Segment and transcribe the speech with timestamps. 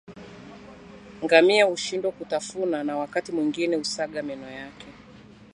[1.23, 4.85] Ngamia hushindwa kutafuna na wakati mwingine husaga meno yake